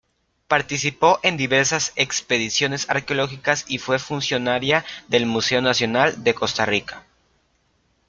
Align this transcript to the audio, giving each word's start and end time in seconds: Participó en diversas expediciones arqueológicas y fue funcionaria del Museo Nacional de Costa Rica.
Participó 0.47 1.19
en 1.21 1.37
diversas 1.37 1.93
expediciones 1.95 2.89
arqueológicas 2.89 3.65
y 3.67 3.77
fue 3.77 3.99
funcionaria 3.99 4.83
del 5.09 5.27
Museo 5.27 5.61
Nacional 5.61 6.23
de 6.23 6.33
Costa 6.33 6.65
Rica. 6.65 7.05